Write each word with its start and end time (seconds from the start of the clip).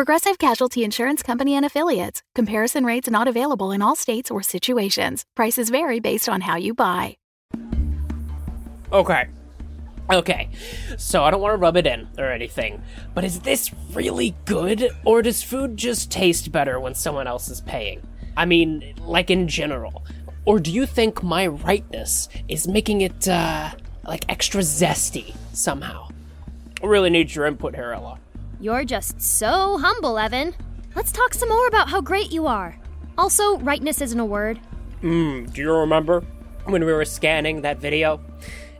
Progressive 0.00 0.38
Casualty 0.38 0.82
Insurance 0.82 1.22
Company 1.22 1.54
and 1.54 1.66
Affiliates. 1.66 2.22
Comparison 2.34 2.86
rates 2.86 3.10
not 3.10 3.28
available 3.28 3.70
in 3.70 3.82
all 3.82 3.94
states 3.94 4.30
or 4.30 4.42
situations. 4.42 5.26
Prices 5.36 5.68
vary 5.68 6.00
based 6.00 6.26
on 6.26 6.40
how 6.40 6.56
you 6.56 6.72
buy. 6.72 7.18
Okay. 8.90 9.28
Okay. 10.10 10.48
So 10.96 11.22
I 11.22 11.30
don't 11.30 11.42
want 11.42 11.52
to 11.52 11.58
rub 11.58 11.76
it 11.76 11.86
in 11.86 12.08
or 12.16 12.32
anything, 12.32 12.82
but 13.12 13.24
is 13.24 13.40
this 13.40 13.70
really 13.92 14.34
good 14.46 14.88
or 15.04 15.20
does 15.20 15.42
food 15.42 15.76
just 15.76 16.10
taste 16.10 16.50
better 16.50 16.80
when 16.80 16.94
someone 16.94 17.26
else 17.26 17.50
is 17.50 17.60
paying? 17.60 18.00
I 18.38 18.46
mean, 18.46 18.94
like 19.02 19.28
in 19.28 19.48
general. 19.48 20.06
Or 20.46 20.60
do 20.60 20.72
you 20.72 20.86
think 20.86 21.22
my 21.22 21.46
rightness 21.46 22.30
is 22.48 22.66
making 22.66 23.02
it 23.02 23.28
uh 23.28 23.68
like 24.06 24.24
extra 24.30 24.62
zesty 24.62 25.34
somehow? 25.52 26.08
I 26.82 26.86
really 26.86 27.10
need 27.10 27.34
your 27.34 27.44
input 27.44 27.74
here, 27.74 27.92
Ella. 27.92 28.18
You're 28.60 28.84
just 28.84 29.22
so 29.22 29.78
humble, 29.78 30.18
Evan. 30.18 30.54
Let's 30.94 31.10
talk 31.10 31.32
some 31.32 31.48
more 31.48 31.66
about 31.66 31.88
how 31.88 32.02
great 32.02 32.30
you 32.30 32.46
are. 32.46 32.76
Also, 33.16 33.56
rightness 33.56 34.02
isn't 34.02 34.20
a 34.20 34.24
word. 34.24 34.58
Hmm, 35.00 35.46
do 35.46 35.62
you 35.62 35.72
remember 35.72 36.22
when 36.64 36.84
we 36.84 36.92
were 36.92 37.06
scanning 37.06 37.62
that 37.62 37.78
video? 37.78 38.20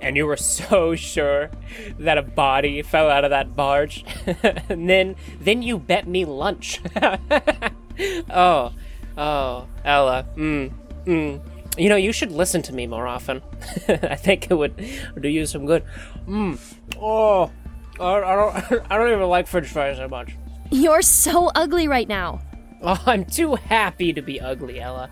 And 0.00 0.16
you 0.16 0.26
were 0.26 0.36
so 0.58 0.96
sure 0.96 1.52
that 2.00 2.18
a 2.18 2.22
body 2.22 2.82
fell 2.82 3.08
out 3.08 3.22
of 3.22 3.30
that 3.30 3.54
barge. 3.54 4.04
and 4.68 4.90
then 4.90 5.14
then 5.40 5.62
you 5.62 5.78
bet 5.78 6.08
me 6.08 6.24
lunch. 6.24 6.80
oh. 8.30 8.72
Oh, 9.16 9.66
Ella. 9.84 10.26
Mm. 10.36 10.72
Mm. 11.04 11.40
You 11.78 11.88
know, 11.88 11.96
you 11.96 12.12
should 12.12 12.32
listen 12.32 12.62
to 12.62 12.74
me 12.74 12.88
more 12.88 13.06
often. 13.06 13.42
I 13.88 14.16
think 14.16 14.50
it 14.50 14.54
would 14.54 14.74
do 15.20 15.28
you 15.28 15.46
some 15.46 15.66
good. 15.66 15.84
Mm. 16.26 16.58
Oh. 17.00 17.52
I 18.00 18.16
I 18.22 18.36
don't 18.36 18.82
I 18.90 18.96
don't 18.98 19.12
even 19.12 19.28
like 19.28 19.46
french 19.46 19.68
fries 19.68 19.98
that 19.98 20.10
much. 20.10 20.36
You're 20.70 21.02
so 21.02 21.50
ugly 21.54 21.88
right 21.88 22.08
now. 22.08 22.40
Oh, 22.82 23.02
I'm 23.06 23.24
too 23.24 23.54
happy 23.54 24.12
to 24.12 24.22
be 24.22 24.40
ugly, 24.40 24.80
Ella. 24.80 25.10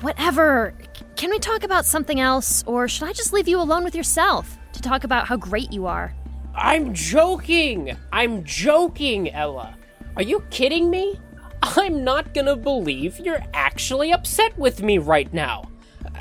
Whatever. 0.00 0.74
Can 1.14 1.30
we 1.30 1.38
talk 1.38 1.62
about 1.62 1.86
something 1.86 2.20
else, 2.20 2.62
or 2.66 2.88
should 2.88 3.08
I 3.08 3.12
just 3.12 3.32
leave 3.32 3.48
you 3.48 3.60
alone 3.60 3.84
with 3.84 3.94
yourself 3.94 4.58
to 4.72 4.82
talk 4.82 5.04
about 5.04 5.26
how 5.26 5.36
great 5.36 5.72
you 5.72 5.86
are? 5.86 6.14
I'm 6.54 6.92
joking! 6.92 7.96
I'm 8.12 8.44
joking, 8.44 9.30
Ella. 9.32 9.76
Are 10.16 10.22
you 10.22 10.40
kidding 10.50 10.90
me? 10.90 11.18
I'm 11.62 12.04
not 12.04 12.34
gonna 12.34 12.56
believe 12.56 13.18
you're 13.18 13.44
actually 13.54 14.12
upset 14.12 14.56
with 14.58 14.82
me 14.82 14.98
right 14.98 15.32
now. 15.32 15.70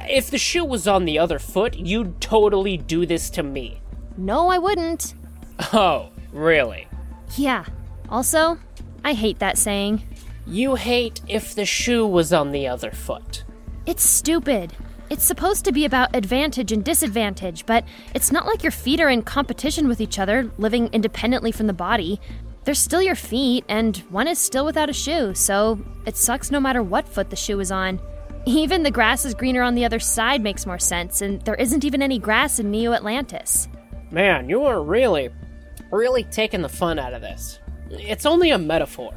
If 0.09 0.29
the 0.29 0.37
shoe 0.37 0.65
was 0.65 0.87
on 0.87 1.05
the 1.05 1.19
other 1.19 1.39
foot, 1.39 1.75
you'd 1.75 2.21
totally 2.21 2.77
do 2.77 3.05
this 3.05 3.29
to 3.31 3.43
me. 3.43 3.81
No, 4.17 4.47
I 4.49 4.57
wouldn't. 4.57 5.15
Oh, 5.73 6.09
really? 6.31 6.87
Yeah. 7.37 7.65
Also, 8.09 8.57
I 9.03 9.13
hate 9.13 9.39
that 9.39 9.57
saying. 9.57 10.03
You 10.47 10.75
hate 10.75 11.21
if 11.27 11.55
the 11.55 11.65
shoe 11.65 12.05
was 12.05 12.31
on 12.31 12.51
the 12.51 12.67
other 12.67 12.91
foot. 12.91 13.43
It's 13.85 14.03
stupid. 14.03 14.73
It's 15.09 15.23
supposed 15.23 15.65
to 15.65 15.71
be 15.71 15.85
about 15.85 16.15
advantage 16.15 16.71
and 16.71 16.83
disadvantage, 16.83 17.65
but 17.65 17.85
it's 18.13 18.31
not 18.31 18.47
like 18.47 18.63
your 18.63 18.71
feet 18.71 18.99
are 18.99 19.09
in 19.09 19.21
competition 19.21 19.87
with 19.87 20.01
each 20.01 20.17
other, 20.17 20.51
living 20.57 20.89
independently 20.91 21.51
from 21.51 21.67
the 21.67 21.73
body. 21.73 22.19
They're 22.63 22.73
still 22.73 23.01
your 23.01 23.15
feet, 23.15 23.63
and 23.69 23.97
one 24.09 24.27
is 24.27 24.39
still 24.39 24.65
without 24.65 24.89
a 24.89 24.93
shoe, 24.93 25.35
so 25.35 25.79
it 26.07 26.17
sucks 26.17 26.49
no 26.49 26.59
matter 26.59 26.81
what 26.81 27.07
foot 27.07 27.29
the 27.29 27.35
shoe 27.35 27.59
is 27.59 27.71
on. 27.71 27.99
Even 28.47 28.83
the 28.83 28.91
grass 28.91 29.25
is 29.25 29.35
greener 29.35 29.61
on 29.61 29.75
the 29.75 29.85
other 29.85 29.99
side 29.99 30.41
makes 30.41 30.65
more 30.65 30.79
sense, 30.79 31.21
and 31.21 31.41
there 31.41 31.55
isn't 31.55 31.83
even 31.83 32.01
any 32.01 32.19
grass 32.19 32.59
in 32.59 32.69
Neo 32.69 32.93
Atlantis. 32.93 33.67
Man, 34.11 34.49
you 34.49 34.63
are 34.63 34.83
really, 34.83 35.29
really 35.91 36.23
taking 36.25 36.61
the 36.61 36.69
fun 36.69 36.99
out 36.99 37.13
of 37.13 37.21
this. 37.21 37.59
It's 37.89 38.25
only 38.25 38.51
a 38.51 38.57
metaphor. 38.57 39.13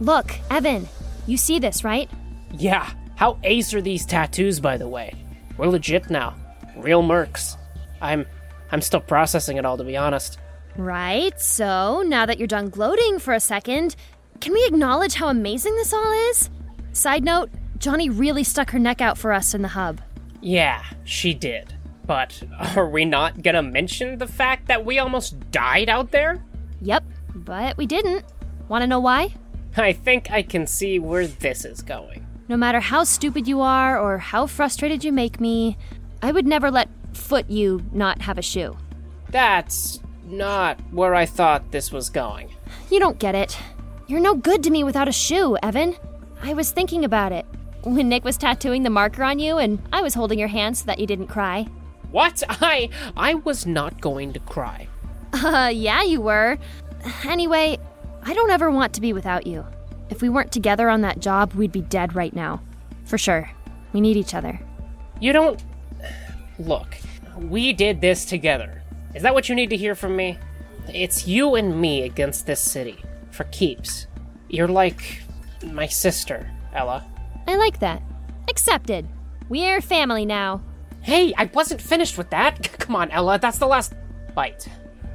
Look, 0.00 0.34
Evan, 0.50 0.88
you 1.26 1.36
see 1.36 1.58
this, 1.58 1.84
right? 1.84 2.10
Yeah, 2.52 2.90
how 3.16 3.38
ace 3.42 3.74
are 3.74 3.82
these 3.82 4.06
tattoos, 4.06 4.60
by 4.60 4.76
the 4.76 4.88
way? 4.88 5.14
We're 5.56 5.66
legit 5.66 6.10
now. 6.10 6.36
Real 6.76 7.02
mercs. 7.02 7.56
I'm 8.00 8.26
I'm 8.70 8.80
still 8.80 9.00
processing 9.00 9.56
it 9.56 9.64
all 9.64 9.76
to 9.76 9.84
be 9.84 9.96
honest. 9.96 10.38
Right, 10.76 11.38
so 11.40 12.02
now 12.06 12.26
that 12.26 12.38
you're 12.38 12.46
done 12.46 12.70
gloating 12.70 13.18
for 13.18 13.34
a 13.34 13.40
second, 13.40 13.96
can 14.40 14.52
we 14.52 14.64
acknowledge 14.66 15.14
how 15.14 15.28
amazing 15.28 15.74
this 15.74 15.92
all 15.92 16.12
is? 16.30 16.50
Side 16.92 17.24
note, 17.24 17.50
Johnny 17.78 18.08
really 18.08 18.44
stuck 18.44 18.70
her 18.70 18.78
neck 18.78 19.00
out 19.00 19.18
for 19.18 19.32
us 19.32 19.54
in 19.54 19.62
the 19.62 19.68
hub. 19.68 20.00
Yeah, 20.40 20.84
she 21.04 21.34
did. 21.34 21.74
But 22.08 22.42
are 22.76 22.88
we 22.88 23.04
not 23.04 23.42
gonna 23.42 23.62
mention 23.62 24.18
the 24.18 24.26
fact 24.26 24.66
that 24.66 24.84
we 24.84 24.98
almost 24.98 25.52
died 25.52 25.88
out 25.88 26.10
there? 26.10 26.42
Yep, 26.80 27.04
but 27.36 27.76
we 27.76 27.86
didn't. 27.86 28.24
Want 28.66 28.82
to 28.82 28.86
know 28.88 28.98
why? 28.98 29.34
I 29.76 29.92
think 29.92 30.30
I 30.30 30.42
can 30.42 30.66
see 30.66 30.98
where 30.98 31.26
this 31.26 31.64
is 31.64 31.82
going. 31.82 32.26
No 32.48 32.56
matter 32.56 32.80
how 32.80 33.04
stupid 33.04 33.46
you 33.46 33.60
are 33.60 33.98
or 33.98 34.18
how 34.18 34.46
frustrated 34.46 35.04
you 35.04 35.12
make 35.12 35.38
me, 35.38 35.76
I 36.22 36.32
would 36.32 36.46
never 36.46 36.70
let 36.70 36.88
foot 37.12 37.48
you 37.48 37.84
not 37.92 38.22
have 38.22 38.38
a 38.38 38.42
shoe. 38.42 38.76
That's 39.30 40.00
not 40.24 40.80
where 40.90 41.14
I 41.14 41.26
thought 41.26 41.70
this 41.70 41.92
was 41.92 42.10
going. 42.10 42.54
You 42.90 42.98
don't 42.98 43.18
get 43.18 43.34
it. 43.34 43.58
You're 44.06 44.20
no 44.20 44.34
good 44.34 44.62
to 44.64 44.70
me 44.70 44.82
without 44.82 45.08
a 45.08 45.12
shoe, 45.12 45.58
Evan. 45.62 45.94
I 46.42 46.54
was 46.54 46.70
thinking 46.70 47.04
about 47.04 47.32
it. 47.32 47.46
When 47.82 48.08
Nick 48.08 48.24
was 48.24 48.36
tattooing 48.36 48.82
the 48.82 48.90
marker 48.90 49.22
on 49.22 49.38
you 49.38 49.58
and 49.58 49.80
I 49.92 50.00
was 50.02 50.14
holding 50.14 50.38
your 50.38 50.48
hand 50.48 50.76
so 50.76 50.86
that 50.86 50.98
you 50.98 51.06
didn't 51.06 51.28
cry. 51.28 51.66
What? 52.10 52.42
I 52.48 52.90
I 53.16 53.34
was 53.34 53.66
not 53.66 54.00
going 54.00 54.32
to 54.32 54.40
cry. 54.40 54.88
Uh, 55.32 55.70
yeah, 55.72 56.02
you 56.02 56.20
were. 56.20 56.58
Anyway, 57.24 57.78
I 58.22 58.34
don't 58.34 58.50
ever 58.50 58.70
want 58.70 58.92
to 58.94 59.00
be 59.00 59.12
without 59.12 59.46
you. 59.46 59.64
If 60.10 60.22
we 60.22 60.28
weren't 60.28 60.52
together 60.52 60.88
on 60.88 61.02
that 61.02 61.20
job, 61.20 61.52
we'd 61.52 61.72
be 61.72 61.82
dead 61.82 62.14
right 62.14 62.34
now. 62.34 62.62
For 63.04 63.18
sure. 63.18 63.50
We 63.92 64.00
need 64.00 64.16
each 64.16 64.34
other. 64.34 64.58
You 65.20 65.32
don't 65.32 65.62
Look, 66.58 66.96
we 67.36 67.72
did 67.72 68.00
this 68.00 68.24
together. 68.24 68.82
Is 69.14 69.22
that 69.22 69.32
what 69.32 69.48
you 69.48 69.54
need 69.54 69.70
to 69.70 69.76
hear 69.76 69.94
from 69.94 70.16
me? 70.16 70.38
It's 70.88 71.26
you 71.26 71.54
and 71.54 71.80
me 71.80 72.02
against 72.02 72.46
this 72.46 72.60
city. 72.60 72.98
For 73.30 73.44
keeps. 73.44 74.08
You're 74.48 74.68
like 74.68 75.22
my 75.62 75.86
sister, 75.86 76.50
Ella. 76.74 77.06
I 77.46 77.56
like 77.56 77.78
that. 77.78 78.02
Accepted. 78.50 79.06
We're 79.48 79.80
family 79.80 80.26
now. 80.26 80.62
Hey, 81.02 81.32
I 81.36 81.44
wasn't 81.52 81.80
finished 81.80 82.18
with 82.18 82.30
that. 82.30 82.72
Come 82.78 82.96
on, 82.96 83.10
Ella, 83.10 83.38
that's 83.38 83.58
the 83.58 83.66
last 83.66 83.94
bite. 84.34 84.68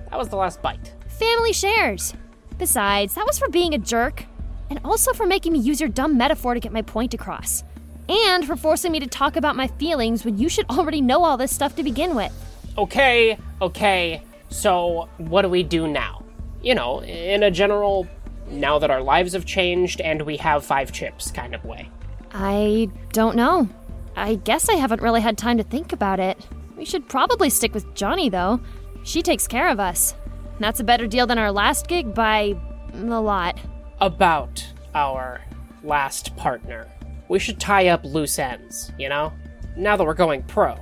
That 0.10 0.18
was 0.18 0.30
the 0.30 0.36
last 0.36 0.62
bite. 0.62 0.94
Family 1.08 1.54
shares. 1.54 2.14
Besides, 2.58 3.16
that 3.16 3.26
was 3.26 3.40
for 3.40 3.50
being 3.50 3.74
a 3.74 3.78
jerk. 3.78 4.26
And 4.70 4.80
also 4.84 5.14
for 5.14 5.26
making 5.26 5.54
me 5.54 5.60
use 5.60 5.80
your 5.80 5.90
dumb 5.90 6.18
metaphor 6.18 6.54
to 6.54 6.60
get 6.60 6.72
my 6.72 6.82
point 6.82 7.14
across. 7.14 7.64
And 8.10 8.46
for 8.46 8.56
forcing 8.56 8.92
me 8.92 9.00
to 9.00 9.08
talk 9.08 9.36
about 9.36 9.56
my 9.56 9.68
feelings 9.68 10.26
when 10.26 10.38
you 10.38 10.50
should 10.50 10.66
already 10.70 11.02
know 11.02 11.24
all 11.24 11.38
this 11.38 11.54
stuff 11.54 11.76
to 11.76 11.84
begin 11.84 12.16
with. 12.16 12.34
Okay, 12.78 13.38
okay. 13.62 14.24
So, 14.50 15.10
what 15.18 15.44
do 15.44 15.50
we 15.50 15.64
do 15.64 15.88
now? 15.88 16.24
You 16.62 16.76
know, 16.76 17.02
in 17.04 17.44
a 17.44 17.52
general, 17.52 18.08
now 18.50 18.80
that 18.80 18.90
our 18.90 19.02
lives 19.02 19.34
have 19.34 19.46
changed 19.46 20.02
and 20.02 20.22
we 20.24 20.38
have 20.38 20.66
five 20.66 20.92
chips 20.92 21.32
kind 21.32 21.56
of 21.56 21.64
way. 21.66 21.90
I 22.34 22.90
don't 23.12 23.36
know. 23.36 23.70
I 24.16 24.36
guess 24.36 24.70
I 24.70 24.74
haven't 24.76 25.02
really 25.02 25.22
had 25.22 25.38
time 25.38 25.58
to 25.58 25.64
think 25.64 25.94
about 25.94 26.20
it. 26.20 26.38
We 26.78 26.86
should 26.86 27.08
probably 27.08 27.50
stick 27.50 27.74
with 27.74 27.94
Johnny, 27.96 28.30
though. 28.30 28.60
She 29.04 29.22
takes 29.22 29.48
care 29.48 29.70
of 29.70 29.80
us. 29.80 30.16
That's 30.60 30.80
a 30.80 30.84
better 30.84 31.08
deal 31.08 31.28
than 31.28 31.38
our 31.38 31.52
last 31.52 31.88
gig 31.88 32.14
by 32.14 32.56
a 32.94 33.22
lot. 33.22 33.58
About 34.00 34.66
our 34.94 35.42
last 35.84 36.36
partner. 36.38 36.88
We 37.28 37.40
should 37.40 37.60
tie 37.60 37.88
up 37.88 38.04
loose 38.04 38.38
ends, 38.40 38.92
you 38.98 39.10
know? 39.10 39.34
Now 39.76 39.98
that 39.98 40.04
we're 40.04 40.14
going 40.14 40.44
pro. 40.44 40.78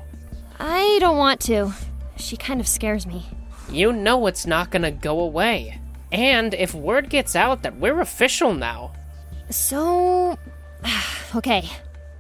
I 0.60 0.98
don't 1.00 1.18
want 1.18 1.39
to. 1.42 1.72
She 2.18 2.38
kind 2.38 2.60
of 2.60 2.68
scares 2.68 3.07
me. 3.07 3.25
You 3.69 3.94
know 3.94 4.28
it's 4.28 4.45
not 4.45 4.69
gonna 4.69 4.92
go 4.92 5.22
away. 5.22 5.80
And 6.12 6.54
if 6.54 6.74
word 6.74 7.10
gets 7.10 7.36
out 7.36 7.63
that 7.63 7.78
we're 7.78 8.01
official 8.01 8.54
now, 8.54 8.92
So. 9.50 10.38
okay. 11.36 11.69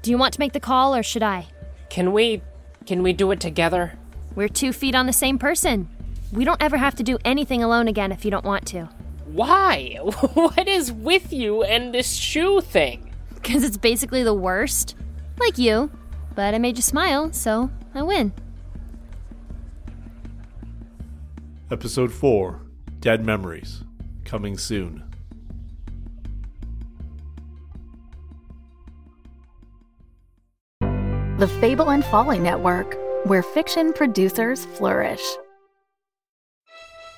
Do 0.01 0.11
you 0.11 0.17
want 0.17 0.33
to 0.33 0.39
make 0.39 0.53
the 0.53 0.59
call 0.59 0.95
or 0.95 1.03
should 1.03 1.23
I? 1.23 1.47
can 1.91 2.13
we 2.13 2.41
can 2.85 3.03
we 3.03 3.13
do 3.13 3.29
it 3.31 3.39
together? 3.39 3.93
We're 4.33 4.47
two 4.47 4.73
feet 4.73 4.95
on 4.95 5.05
the 5.05 5.13
same 5.13 5.37
person. 5.37 5.89
We 6.31 6.45
don't 6.45 6.61
ever 6.63 6.77
have 6.77 6.95
to 6.95 7.03
do 7.03 7.19
anything 7.25 7.61
alone 7.61 7.87
again 7.87 8.11
if 8.11 8.23
you 8.23 8.31
don't 8.31 8.45
want 8.45 8.65
to. 8.67 8.85
Why? 9.25 9.97
what 10.33 10.67
is 10.67 10.91
with 10.91 11.31
you 11.33 11.63
and 11.63 11.93
this 11.93 12.13
shoe 12.15 12.61
thing? 12.61 13.13
Because 13.35 13.63
it's 13.63 13.77
basically 13.77 14.23
the 14.23 14.33
worst. 14.33 14.95
Like 15.37 15.57
you, 15.57 15.91
but 16.33 16.53
I 16.53 16.57
made 16.59 16.77
you 16.77 16.81
smile, 16.81 17.33
so 17.33 17.69
I 17.93 18.01
win. 18.03 18.31
Episode 21.69 22.11
4 22.11 22.61
Dead 22.99 23.25
Memories. 23.25 23.83
Coming 24.23 24.57
soon. 24.57 25.10
The 31.41 31.47
Fable 31.47 31.89
and 31.89 32.05
Folly 32.05 32.37
Network, 32.37 32.95
where 33.23 33.41
fiction 33.41 33.93
producers 33.93 34.65
flourish. 34.77 35.23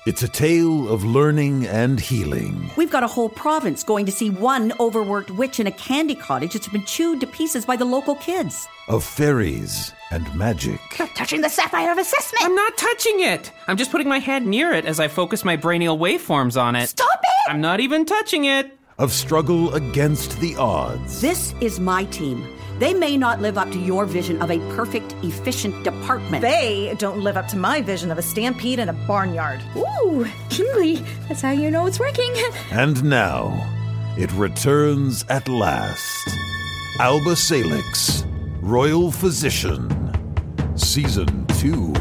It's 0.06 0.22
a 0.22 0.28
tale 0.28 0.88
of 0.88 1.04
learning 1.04 1.66
and 1.66 2.00
healing. 2.00 2.70
We've 2.74 2.90
got 2.90 3.02
a 3.02 3.06
whole 3.06 3.28
province 3.28 3.84
going 3.84 4.06
to 4.06 4.12
see 4.12 4.30
one 4.30 4.72
overworked 4.80 5.30
witch 5.32 5.60
in 5.60 5.66
a 5.66 5.72
candy 5.72 6.14
cottage 6.14 6.54
that's 6.54 6.68
been 6.68 6.86
chewed 6.86 7.20
to 7.20 7.26
pieces 7.26 7.66
by 7.66 7.76
the 7.76 7.84
local 7.84 8.14
kids. 8.14 8.66
Of 8.88 9.04
fairies 9.04 9.92
and 10.10 10.34
magic. 10.34 10.80
touching 11.14 11.42
the 11.42 11.50
sapphire 11.50 11.92
of 11.92 11.98
assessment. 11.98 12.46
I'm 12.46 12.54
not 12.54 12.78
touching 12.78 13.20
it. 13.20 13.52
I'm 13.68 13.76
just 13.76 13.90
putting 13.90 14.08
my 14.08 14.20
hand 14.20 14.46
near 14.46 14.72
it 14.72 14.86
as 14.86 15.00
I 15.00 15.08
focus 15.08 15.44
my 15.44 15.58
brainial 15.58 15.98
waveforms 15.98 16.58
on 16.58 16.76
it. 16.76 16.88
Stop 16.88 17.20
it! 17.22 17.50
I'm 17.50 17.60
not 17.60 17.80
even 17.80 18.06
touching 18.06 18.46
it. 18.46 18.78
Of 18.96 19.12
struggle 19.12 19.74
against 19.74 20.40
the 20.40 20.56
odds. 20.56 21.20
This 21.20 21.54
is 21.60 21.78
my 21.78 22.04
team. 22.04 22.53
They 22.78 22.92
may 22.92 23.16
not 23.16 23.40
live 23.40 23.56
up 23.56 23.70
to 23.70 23.78
your 23.78 24.04
vision 24.04 24.42
of 24.42 24.50
a 24.50 24.58
perfect, 24.74 25.14
efficient 25.22 25.84
department. 25.84 26.42
They 26.42 26.94
don't 26.98 27.20
live 27.20 27.36
up 27.36 27.46
to 27.48 27.56
my 27.56 27.80
vision 27.80 28.10
of 28.10 28.18
a 28.18 28.22
stampede 28.22 28.80
in 28.80 28.88
a 28.88 28.92
barnyard. 28.92 29.62
Ooh, 29.76 30.26
Kinley, 30.50 30.96
that's 31.28 31.40
how 31.40 31.52
you 31.52 31.70
know 31.70 31.86
it's 31.86 32.00
working. 32.00 32.34
And 32.72 33.04
now, 33.04 33.52
it 34.18 34.32
returns 34.32 35.24
at 35.28 35.48
last. 35.48 36.28
Alba 36.98 37.36
Salix, 37.36 38.24
Royal 38.60 39.12
Physician, 39.12 39.88
Season 40.76 41.46
2. 41.58 41.94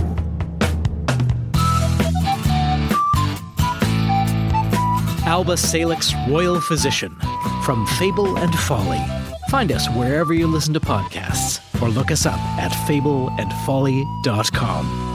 Alba 5.25 5.55
Salix 5.55 6.13
Royal 6.27 6.59
Physician 6.59 7.15
from 7.63 7.85
Fable 7.97 8.37
and 8.37 8.53
Folly. 8.59 9.22
Find 9.53 9.71
us 9.71 9.87
wherever 9.89 10.33
you 10.33 10.47
listen 10.47 10.73
to 10.73 10.79
podcasts 10.79 11.61
or 11.79 11.87
look 11.87 12.09
us 12.09 12.25
up 12.25 12.39
at 12.57 12.71
fableandfolly.com. 12.71 15.12